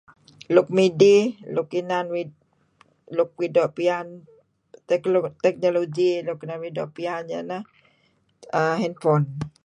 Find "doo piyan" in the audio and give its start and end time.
3.55-4.07, 6.77-7.23